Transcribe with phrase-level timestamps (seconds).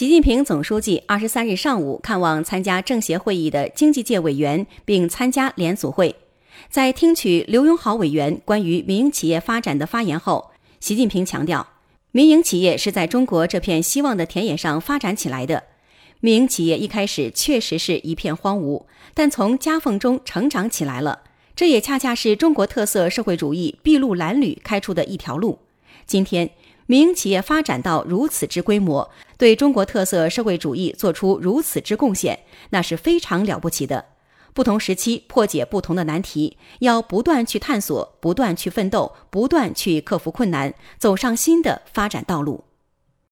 [0.00, 6.16] 习近平总书记二十三日上午看望参加政协会议的经济界委员，并参加联组会。
[6.70, 11.68] 在听取刘永好委员关于民营企业发展的发言后，习近平强调，
[12.12, 15.64] 民营企业是在中国这片希望的田野上发展起来的。
[16.20, 21.24] 民营企业一开始确实是一片荒芜，但从夹缝中成长起来了。
[21.54, 25.58] 这也恰恰是中国特色社会主义筚路蓝缕开出的一条路。
[26.06, 26.50] 今天，
[26.90, 29.08] 民营企业发展到如此之规模，
[29.38, 32.40] 对中国特色社会主义做出如此之贡献，
[32.70, 34.06] 那是非常了不起的。
[34.52, 42.64] 不同时期破解不同的难题，要不断去探索，不断去奋斗，不断去克服困难，走上新的发展道路。